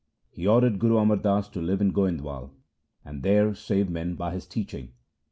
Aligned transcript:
He 0.31 0.47
ordered 0.47 0.79
Guru 0.79 0.97
Amar 0.97 1.17
Das 1.17 1.47
to 1.49 1.61
live 1.61 1.79
in 1.79 1.93
Goindwal, 1.93 2.49
and 3.05 3.21
there 3.21 3.53
save 3.53 3.87
men 3.87 4.15
by 4.15 4.33
his 4.33 4.47
teaching. 4.47 4.93